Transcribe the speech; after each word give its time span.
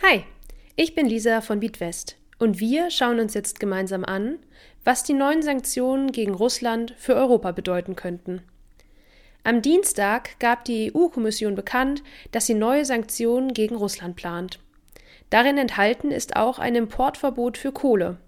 Hi, 0.00 0.22
ich 0.76 0.94
bin 0.94 1.06
Lisa 1.06 1.40
von 1.40 1.58
BeatWest 1.58 2.16
und 2.38 2.60
wir 2.60 2.88
schauen 2.88 3.18
uns 3.18 3.34
jetzt 3.34 3.58
gemeinsam 3.58 4.04
an, 4.04 4.38
was 4.84 5.02
die 5.02 5.12
neuen 5.12 5.42
Sanktionen 5.42 6.12
gegen 6.12 6.34
Russland 6.34 6.94
für 6.96 7.16
Europa 7.16 7.50
bedeuten 7.50 7.96
könnten. 7.96 8.42
Am 9.42 9.60
Dienstag 9.60 10.38
gab 10.38 10.64
die 10.64 10.94
EU-Kommission 10.94 11.56
bekannt, 11.56 12.04
dass 12.30 12.46
sie 12.46 12.54
neue 12.54 12.84
Sanktionen 12.84 13.52
gegen 13.52 13.74
Russland 13.74 14.14
plant. 14.14 14.60
Darin 15.30 15.58
enthalten 15.58 16.12
ist 16.12 16.36
auch 16.36 16.60
ein 16.60 16.76
Importverbot 16.76 17.58
für 17.58 17.72
Kohle. 17.72 18.18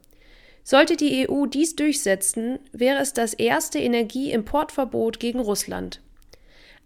Sollte 0.65 0.97
die 0.97 1.29
EU 1.31 1.47
dies 1.47 1.77
durchsetzen, 1.77 2.59
wäre 2.73 2.99
es 2.99 3.13
das 3.13 3.33
erste 3.33 3.79
Energieimportverbot 3.79 5.21
gegen 5.21 5.39
Russland. 5.39 6.01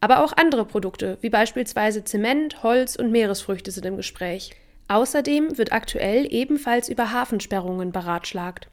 Aber 0.03 0.23
auch 0.23 0.35
andere 0.37 0.67
Produkte, 0.67 1.17
wie 1.23 1.31
beispielsweise 1.31 2.05
Zement, 2.05 2.63
Holz 2.63 2.97
und 2.97 3.11
Meeresfrüchte 3.11 3.71
sind 3.71 3.87
im 3.87 3.97
Gespräch. 3.97 4.55
Außerdem 4.89 5.57
wird 5.57 5.73
aktuell 5.73 6.27
ebenfalls 6.31 6.89
über 6.89 7.13
Hafensperrungen 7.13 7.91
beratschlagt. 7.93 8.69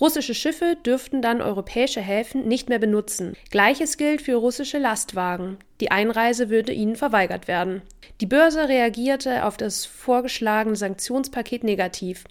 Russische 0.00 0.34
Schiffe 0.34 0.76
dürften 0.86 1.22
dann 1.22 1.42
europäische 1.42 2.00
Häfen 2.00 2.46
nicht 2.46 2.68
mehr 2.68 2.78
benutzen. 2.78 3.34
Gleiches 3.50 3.96
gilt 3.96 4.22
für 4.22 4.36
russische 4.36 4.78
Lastwagen. 4.78 5.58
Die 5.80 5.90
Einreise 5.90 6.50
würde 6.50 6.72
ihnen 6.72 6.96
verweigert 6.96 7.48
werden. 7.48 7.82
Die 8.20 8.26
Börse 8.26 8.68
reagierte 8.68 9.44
auf 9.44 9.56
das 9.56 9.86
vorgeschlagene 9.86 10.76
Sanktionspaket 10.76 11.62
negativ, 11.62 12.24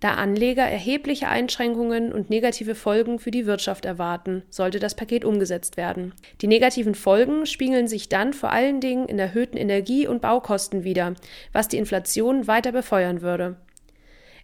da 0.00 0.14
Anleger 0.14 0.64
erhebliche 0.64 1.28
Einschränkungen 1.28 2.12
und 2.12 2.30
negative 2.30 2.74
Folgen 2.74 3.18
für 3.18 3.30
die 3.30 3.46
Wirtschaft 3.46 3.84
erwarten, 3.84 4.42
sollte 4.50 4.78
das 4.78 4.94
Paket 4.94 5.24
umgesetzt 5.24 5.76
werden. 5.76 6.12
Die 6.40 6.46
negativen 6.46 6.94
Folgen 6.94 7.46
spiegeln 7.46 7.88
sich 7.88 8.08
dann 8.08 8.32
vor 8.32 8.50
allen 8.50 8.80
Dingen 8.80 9.06
in 9.06 9.18
erhöhten 9.18 9.56
Energie- 9.56 10.06
und 10.06 10.22
Baukosten 10.22 10.84
wider, 10.84 11.14
was 11.52 11.68
die 11.68 11.78
Inflation 11.78 12.46
weiter 12.46 12.72
befeuern 12.72 13.22
würde. 13.22 13.56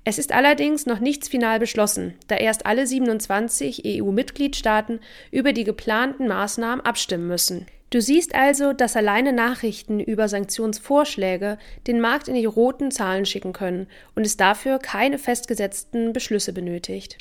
Es 0.08 0.16
ist 0.16 0.32
allerdings 0.32 0.86
noch 0.86 1.00
nichts 1.00 1.28
final 1.28 1.58
beschlossen, 1.58 2.14
da 2.28 2.36
erst 2.36 2.64
alle 2.64 2.86
27 2.86 3.82
EU-Mitgliedstaaten 3.84 5.00
über 5.30 5.52
die 5.52 5.64
geplanten 5.64 6.28
Maßnahmen 6.28 6.82
abstimmen 6.82 7.26
müssen. 7.28 7.66
Du 7.90 8.00
siehst 8.00 8.34
also, 8.34 8.72
dass 8.72 8.96
alleine 8.96 9.34
Nachrichten 9.34 10.00
über 10.00 10.26
Sanktionsvorschläge 10.28 11.58
den 11.86 12.00
Markt 12.00 12.26
in 12.26 12.36
die 12.36 12.46
roten 12.46 12.90
Zahlen 12.90 13.26
schicken 13.26 13.52
können 13.52 13.86
und 14.14 14.24
es 14.24 14.38
dafür 14.38 14.78
keine 14.78 15.18
festgesetzten 15.18 16.14
Beschlüsse 16.14 16.54
benötigt. 16.54 17.18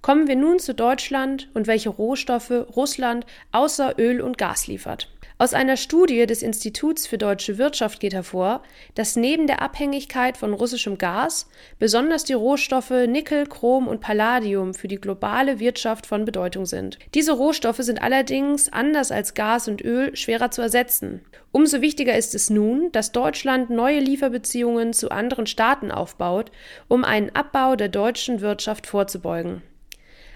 Kommen 0.00 0.28
wir 0.28 0.36
nun 0.36 0.60
zu 0.60 0.76
Deutschland 0.76 1.50
und 1.54 1.66
welche 1.66 1.88
Rohstoffe 1.88 2.52
Russland 2.76 3.26
außer 3.50 3.96
Öl 3.98 4.20
und 4.20 4.38
Gas 4.38 4.68
liefert. 4.68 5.08
Aus 5.42 5.54
einer 5.54 5.76
Studie 5.76 6.24
des 6.26 6.40
Instituts 6.40 7.08
für 7.08 7.18
deutsche 7.18 7.58
Wirtschaft 7.58 7.98
geht 7.98 8.14
hervor, 8.14 8.62
dass 8.94 9.16
neben 9.16 9.48
der 9.48 9.60
Abhängigkeit 9.60 10.36
von 10.36 10.52
russischem 10.52 10.98
Gas 10.98 11.48
besonders 11.80 12.22
die 12.22 12.34
Rohstoffe 12.34 12.92
Nickel, 13.08 13.48
Chrom 13.48 13.88
und 13.88 14.00
Palladium 14.00 14.72
für 14.72 14.86
die 14.86 15.00
globale 15.00 15.58
Wirtschaft 15.58 16.06
von 16.06 16.24
Bedeutung 16.24 16.64
sind. 16.64 16.96
Diese 17.14 17.32
Rohstoffe 17.32 17.78
sind 17.78 18.00
allerdings, 18.00 18.72
anders 18.72 19.10
als 19.10 19.34
Gas 19.34 19.66
und 19.66 19.82
Öl, 19.82 20.14
schwerer 20.14 20.52
zu 20.52 20.62
ersetzen. 20.62 21.22
Umso 21.50 21.80
wichtiger 21.80 22.16
ist 22.16 22.36
es 22.36 22.48
nun, 22.48 22.92
dass 22.92 23.10
Deutschland 23.10 23.68
neue 23.68 23.98
Lieferbeziehungen 23.98 24.92
zu 24.92 25.10
anderen 25.10 25.48
Staaten 25.48 25.90
aufbaut, 25.90 26.52
um 26.86 27.02
einen 27.02 27.34
Abbau 27.34 27.74
der 27.74 27.88
deutschen 27.88 28.42
Wirtschaft 28.42 28.86
vorzubeugen. 28.86 29.60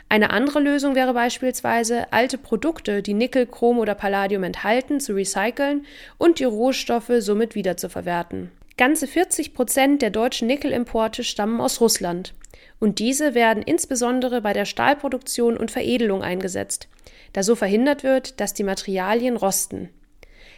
Eine 0.09 0.31
andere 0.31 0.61
Lösung 0.61 0.95
wäre 0.95 1.15
beispielsweise, 1.15 2.13
alte 2.13 2.39
Produkte, 2.39 3.03
die 3.03 3.15
Nickel, 3.15 3.47
Chrom 3.47 3.79
oder 3.79 3.97
Palladium 3.97 4.45
enthalten, 4.45 5.01
zu 5.01 5.15
recyceln 5.15 5.85
und 6.17 6.39
die 6.39 6.45
Rohstoffe 6.45 7.13
somit 7.19 7.57
wiederzuverwerten. 7.57 8.53
Ganze 8.77 9.07
40 9.09 9.53
Prozent 9.53 10.03
der 10.03 10.11
deutschen 10.11 10.47
Nickelimporte 10.47 11.25
stammen 11.25 11.61
aus 11.61 11.81
Russland. 11.81 12.35
Und 12.79 12.99
diese 12.99 13.35
werden 13.35 13.63
insbesondere 13.63 14.43
bei 14.43 14.53
der 14.53 14.65
Stahlproduktion 14.65 15.57
und 15.57 15.71
Veredelung 15.71 16.23
eingesetzt, 16.23 16.89
da 17.33 17.43
so 17.43 17.57
verhindert 17.57 18.05
wird, 18.05 18.39
dass 18.41 18.55
die 18.55 18.65
Materialien 18.65 19.37
rosten. 19.37 19.89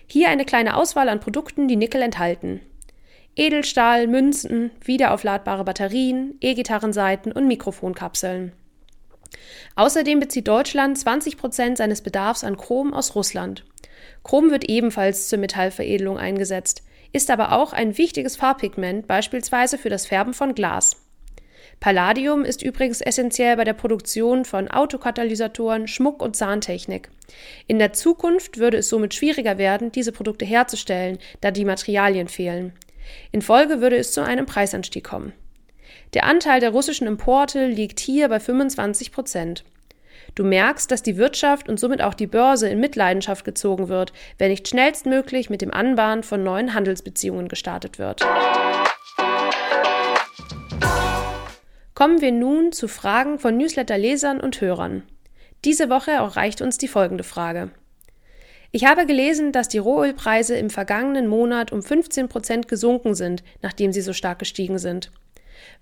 Hier 0.06 0.28
eine 0.28 0.44
kleine 0.44 0.76
Auswahl 0.76 1.08
an 1.08 1.20
Produkten, 1.20 1.68
die 1.68 1.76
Nickel 1.76 2.02
enthalten. 2.02 2.60
Edelstahl, 3.36 4.08
Münzen, 4.08 4.72
wiederaufladbare 4.84 5.64
Batterien, 5.64 6.34
E-Gitarrenseiten 6.40 7.30
und 7.30 7.46
Mikrofonkapseln. 7.46 8.52
Außerdem 9.76 10.20
bezieht 10.20 10.48
Deutschland 10.48 10.98
20 10.98 11.36
Prozent 11.36 11.78
seines 11.78 12.02
Bedarfs 12.02 12.44
an 12.44 12.56
Chrom 12.56 12.92
aus 12.92 13.14
Russland. 13.14 13.64
Chrom 14.24 14.50
wird 14.50 14.68
ebenfalls 14.68 15.28
zur 15.28 15.38
Metallveredelung 15.38 16.18
eingesetzt, 16.18 16.82
ist 17.12 17.30
aber 17.30 17.52
auch 17.52 17.72
ein 17.72 17.96
wichtiges 17.96 18.36
Farbpigment, 18.36 19.06
beispielsweise 19.06 19.78
für 19.78 19.88
das 19.88 20.06
Färben 20.06 20.34
von 20.34 20.54
Glas. 20.54 20.96
Palladium 21.80 22.44
ist 22.44 22.62
übrigens 22.62 23.00
essentiell 23.00 23.56
bei 23.56 23.64
der 23.64 23.72
Produktion 23.72 24.44
von 24.44 24.68
Autokatalysatoren, 24.68 25.86
Schmuck 25.86 26.20
und 26.22 26.34
Zahntechnik. 26.34 27.08
In 27.68 27.78
der 27.78 27.92
Zukunft 27.92 28.58
würde 28.58 28.78
es 28.78 28.88
somit 28.88 29.14
schwieriger 29.14 29.58
werden, 29.58 29.92
diese 29.92 30.10
Produkte 30.10 30.44
herzustellen, 30.44 31.18
da 31.40 31.52
die 31.52 31.64
Materialien 31.64 32.26
fehlen. 32.26 32.72
In 33.30 33.42
Folge 33.42 33.80
würde 33.80 33.96
es 33.96 34.12
zu 34.12 34.22
einem 34.22 34.46
Preisanstieg 34.46 35.04
kommen. 35.04 35.32
Der 36.14 36.24
Anteil 36.24 36.60
der 36.60 36.70
russischen 36.70 37.06
Importe 37.06 37.66
liegt 37.66 38.00
hier 38.00 38.28
bei 38.28 38.40
25 38.40 39.12
Prozent. 39.12 39.64
Du 40.34 40.44
merkst, 40.44 40.90
dass 40.90 41.02
die 41.02 41.16
Wirtschaft 41.16 41.68
und 41.68 41.80
somit 41.80 42.02
auch 42.02 42.14
die 42.14 42.26
Börse 42.26 42.68
in 42.68 42.80
Mitleidenschaft 42.80 43.44
gezogen 43.44 43.88
wird, 43.88 44.12
wenn 44.38 44.50
nicht 44.50 44.68
schnellstmöglich 44.68 45.50
mit 45.50 45.62
dem 45.62 45.72
Anbahnen 45.72 46.22
von 46.22 46.42
neuen 46.42 46.74
Handelsbeziehungen 46.74 47.48
gestartet 47.48 47.98
wird. 47.98 48.24
Kommen 51.94 52.20
wir 52.20 52.30
nun 52.30 52.70
zu 52.70 52.86
Fragen 52.86 53.38
von 53.40 53.56
Newsletter-Lesern 53.56 54.40
und 54.40 54.60
Hörern. 54.60 55.02
Diese 55.64 55.90
Woche 55.90 56.12
erreicht 56.12 56.62
uns 56.62 56.78
die 56.78 56.86
folgende 56.86 57.24
Frage. 57.24 57.70
Ich 58.70 58.84
habe 58.84 59.06
gelesen, 59.06 59.50
dass 59.50 59.68
die 59.68 59.78
Rohölpreise 59.78 60.54
im 60.56 60.70
vergangenen 60.70 61.26
Monat 61.26 61.72
um 61.72 61.82
15 61.82 62.28
Prozent 62.28 62.68
gesunken 62.68 63.14
sind, 63.14 63.42
nachdem 63.62 63.92
sie 63.92 64.02
so 64.02 64.12
stark 64.12 64.38
gestiegen 64.38 64.78
sind. 64.78 65.10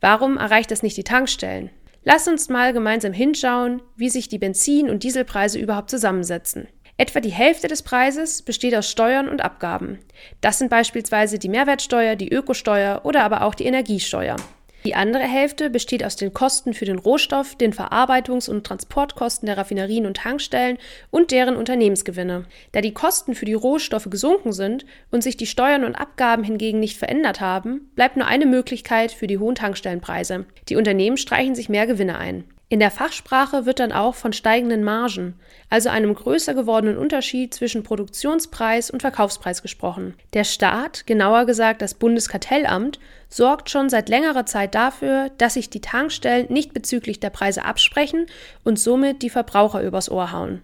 Warum 0.00 0.36
erreicht 0.36 0.70
das 0.70 0.82
nicht 0.82 0.96
die 0.96 1.04
Tankstellen? 1.04 1.70
Lass 2.04 2.28
uns 2.28 2.48
mal 2.48 2.72
gemeinsam 2.72 3.12
hinschauen, 3.12 3.82
wie 3.96 4.10
sich 4.10 4.28
die 4.28 4.38
Benzin- 4.38 4.90
und 4.90 5.02
Dieselpreise 5.02 5.58
überhaupt 5.58 5.90
zusammensetzen. 5.90 6.68
Etwa 6.98 7.20
die 7.20 7.30
Hälfte 7.30 7.68
des 7.68 7.82
Preises 7.82 8.42
besteht 8.42 8.74
aus 8.74 8.90
Steuern 8.90 9.28
und 9.28 9.42
Abgaben. 9.42 9.98
Das 10.40 10.58
sind 10.58 10.70
beispielsweise 10.70 11.38
die 11.38 11.48
Mehrwertsteuer, 11.48 12.16
die 12.16 12.32
Ökosteuer 12.32 13.00
oder 13.04 13.22
aber 13.24 13.42
auch 13.42 13.54
die 13.54 13.66
Energiesteuer. 13.66 14.36
Die 14.86 14.94
andere 14.94 15.24
Hälfte 15.24 15.68
besteht 15.68 16.04
aus 16.04 16.14
den 16.14 16.32
Kosten 16.32 16.72
für 16.72 16.84
den 16.84 17.00
Rohstoff, 17.00 17.56
den 17.56 17.72
Verarbeitungs- 17.72 18.48
und 18.48 18.64
Transportkosten 18.64 19.46
der 19.46 19.58
Raffinerien 19.58 20.06
und 20.06 20.18
Tankstellen 20.18 20.78
und 21.10 21.32
deren 21.32 21.56
Unternehmensgewinne. 21.56 22.44
Da 22.70 22.80
die 22.82 22.94
Kosten 22.94 23.34
für 23.34 23.46
die 23.46 23.54
Rohstoffe 23.54 24.08
gesunken 24.08 24.52
sind 24.52 24.86
und 25.10 25.24
sich 25.24 25.36
die 25.36 25.48
Steuern 25.48 25.82
und 25.82 25.96
Abgaben 25.96 26.44
hingegen 26.44 26.78
nicht 26.78 26.98
verändert 26.98 27.40
haben, 27.40 27.90
bleibt 27.96 28.16
nur 28.16 28.28
eine 28.28 28.46
Möglichkeit 28.46 29.10
für 29.10 29.26
die 29.26 29.38
hohen 29.38 29.56
Tankstellenpreise. 29.56 30.46
Die 30.68 30.76
Unternehmen 30.76 31.16
streichen 31.16 31.56
sich 31.56 31.68
mehr 31.68 31.88
Gewinne 31.88 32.16
ein. 32.16 32.44
In 32.68 32.80
der 32.80 32.90
Fachsprache 32.90 33.64
wird 33.64 33.78
dann 33.78 33.92
auch 33.92 34.16
von 34.16 34.32
steigenden 34.32 34.82
Margen, 34.82 35.38
also 35.70 35.88
einem 35.88 36.12
größer 36.12 36.52
gewordenen 36.52 36.98
Unterschied 36.98 37.54
zwischen 37.54 37.84
Produktionspreis 37.84 38.90
und 38.90 39.02
Verkaufspreis 39.02 39.62
gesprochen. 39.62 40.14
Der 40.34 40.42
Staat, 40.42 41.06
genauer 41.06 41.44
gesagt 41.46 41.80
das 41.80 41.94
Bundeskartellamt, 41.94 42.98
sorgt 43.28 43.70
schon 43.70 43.88
seit 43.88 44.08
längerer 44.08 44.46
Zeit 44.46 44.74
dafür, 44.74 45.30
dass 45.38 45.54
sich 45.54 45.70
die 45.70 45.80
Tankstellen 45.80 46.52
nicht 46.52 46.74
bezüglich 46.74 47.20
der 47.20 47.30
Preise 47.30 47.64
absprechen 47.64 48.26
und 48.64 48.80
somit 48.80 49.22
die 49.22 49.30
Verbraucher 49.30 49.80
übers 49.82 50.10
Ohr 50.10 50.32
hauen. 50.32 50.62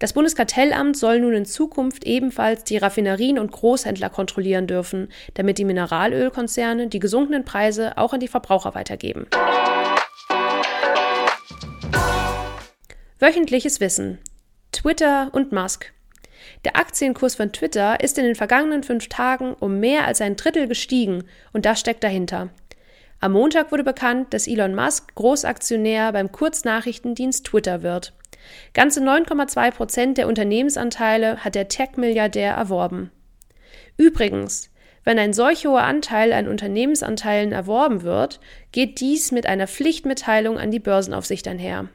Das 0.00 0.14
Bundeskartellamt 0.14 0.96
soll 0.96 1.20
nun 1.20 1.34
in 1.34 1.46
Zukunft 1.46 2.04
ebenfalls 2.04 2.64
die 2.64 2.78
Raffinerien 2.78 3.38
und 3.38 3.52
Großhändler 3.52 4.10
kontrollieren 4.10 4.66
dürfen, 4.66 5.08
damit 5.34 5.58
die 5.58 5.64
Mineralölkonzerne 5.64 6.88
die 6.88 7.00
gesunkenen 7.00 7.44
Preise 7.44 7.96
auch 7.96 8.12
an 8.12 8.20
die 8.20 8.28
Verbraucher 8.28 8.74
weitergeben. 8.74 9.26
Wöchentliches 13.20 13.80
Wissen. 13.80 14.18
Twitter 14.70 15.30
und 15.32 15.50
Musk. 15.50 15.92
Der 16.64 16.76
Aktienkurs 16.76 17.34
von 17.34 17.50
Twitter 17.50 17.98
ist 17.98 18.16
in 18.16 18.24
den 18.24 18.36
vergangenen 18.36 18.84
fünf 18.84 19.08
Tagen 19.08 19.54
um 19.54 19.80
mehr 19.80 20.06
als 20.06 20.20
ein 20.20 20.36
Drittel 20.36 20.68
gestiegen 20.68 21.24
und 21.52 21.64
das 21.64 21.80
steckt 21.80 22.04
dahinter. 22.04 22.50
Am 23.18 23.32
Montag 23.32 23.72
wurde 23.72 23.82
bekannt, 23.82 24.32
dass 24.32 24.46
Elon 24.46 24.76
Musk 24.76 25.16
Großaktionär 25.16 26.12
beim 26.12 26.30
Kurznachrichtendienst 26.30 27.44
Twitter 27.44 27.82
wird. 27.82 28.12
Ganze 28.72 29.00
9,2 29.00 29.72
Prozent 29.72 30.16
der 30.16 30.28
Unternehmensanteile 30.28 31.38
hat 31.38 31.56
der 31.56 31.66
Tech-Milliardär 31.66 32.52
erworben. 32.52 33.10
Übrigens, 33.96 34.70
wenn 35.02 35.18
ein 35.18 35.32
solch 35.32 35.66
hoher 35.66 35.82
Anteil 35.82 36.32
an 36.32 36.46
Unternehmensanteilen 36.46 37.50
erworben 37.50 38.02
wird, 38.02 38.38
geht 38.70 39.00
dies 39.00 39.32
mit 39.32 39.46
einer 39.46 39.66
Pflichtmitteilung 39.66 40.56
an 40.56 40.70
die 40.70 40.78
Börsenaufsicht 40.78 41.48
einher. 41.48 41.88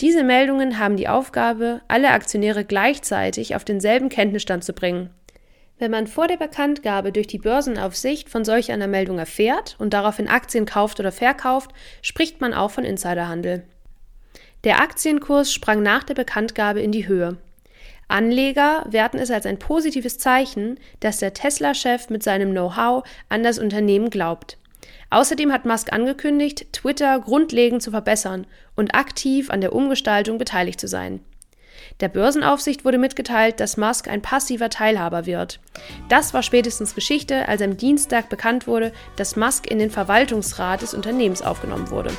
Diese 0.00 0.22
Meldungen 0.22 0.78
haben 0.78 0.96
die 0.96 1.08
Aufgabe, 1.08 1.80
alle 1.88 2.10
Aktionäre 2.10 2.64
gleichzeitig 2.64 3.54
auf 3.54 3.64
denselben 3.64 4.08
Kenntnisstand 4.08 4.64
zu 4.64 4.72
bringen. 4.72 5.10
Wenn 5.78 5.90
man 5.90 6.06
vor 6.06 6.28
der 6.28 6.36
Bekanntgabe 6.36 7.10
durch 7.10 7.26
die 7.26 7.38
Börsenaufsicht 7.38 8.28
von 8.28 8.44
solch 8.44 8.70
einer 8.70 8.86
Meldung 8.86 9.18
erfährt 9.18 9.76
und 9.78 9.92
daraufhin 9.92 10.28
Aktien 10.28 10.66
kauft 10.66 11.00
oder 11.00 11.10
verkauft, 11.10 11.72
spricht 12.00 12.40
man 12.40 12.54
auch 12.54 12.70
von 12.70 12.84
Insiderhandel. 12.84 13.64
Der 14.62 14.80
Aktienkurs 14.80 15.52
sprang 15.52 15.82
nach 15.82 16.04
der 16.04 16.14
Bekanntgabe 16.14 16.80
in 16.80 16.92
die 16.92 17.08
Höhe. 17.08 17.38
Anleger 18.08 18.86
werten 18.88 19.18
es 19.18 19.30
als 19.30 19.46
ein 19.46 19.58
positives 19.58 20.18
Zeichen, 20.18 20.78
dass 21.00 21.18
der 21.18 21.34
Tesla-Chef 21.34 22.08
mit 22.10 22.22
seinem 22.22 22.52
Know-how 22.52 23.02
an 23.28 23.42
das 23.42 23.58
Unternehmen 23.58 24.10
glaubt. 24.10 24.58
Außerdem 25.10 25.52
hat 25.52 25.64
Musk 25.64 25.92
angekündigt, 25.92 26.72
Twitter 26.72 27.18
grundlegend 27.20 27.82
zu 27.82 27.90
verbessern 27.90 28.46
und 28.74 28.94
aktiv 28.94 29.50
an 29.50 29.60
der 29.60 29.72
Umgestaltung 29.72 30.38
beteiligt 30.38 30.80
zu 30.80 30.88
sein. 30.88 31.20
Der 32.00 32.08
Börsenaufsicht 32.08 32.84
wurde 32.84 32.98
mitgeteilt, 32.98 33.60
dass 33.60 33.76
Musk 33.76 34.08
ein 34.08 34.22
passiver 34.22 34.70
Teilhaber 34.70 35.26
wird. 35.26 35.60
Das 36.08 36.34
war 36.34 36.42
spätestens 36.42 36.94
Geschichte, 36.94 37.48
als 37.48 37.62
am 37.62 37.76
Dienstag 37.76 38.28
bekannt 38.28 38.66
wurde, 38.66 38.92
dass 39.16 39.36
Musk 39.36 39.70
in 39.70 39.78
den 39.78 39.90
Verwaltungsrat 39.90 40.82
des 40.82 40.94
Unternehmens 40.94 41.42
aufgenommen 41.42 41.90
wurde. 41.90 42.10